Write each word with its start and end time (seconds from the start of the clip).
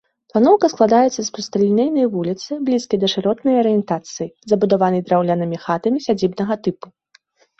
Планоўка 0.35 0.67
складаецца 0.73 1.15
з 1.15 1.25
прасталінейнай 1.35 2.05
вуліцы, 2.13 2.49
блізкай 2.69 2.97
да 3.03 3.07
шыротнай 3.13 3.55
арыентацыі, 3.63 4.27
забудаванай 4.53 5.01
драўлянымі 5.09 5.57
хатамі 5.67 6.03
сядзібнага 6.07 6.53
тыпу. 6.69 6.87